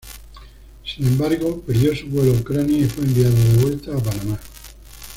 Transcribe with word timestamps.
Sin 0.83 1.05
embargo, 1.05 1.59
perdió 1.61 1.95
su 1.95 2.07
vuelo 2.07 2.31
a 2.31 2.37
Ucrania 2.39 2.75
y 2.75 2.85
fue 2.89 3.03
enviado 3.03 3.35
de 3.35 3.57
vuelta 3.61 3.95
a 3.95 3.99
Panamá. 3.99 4.39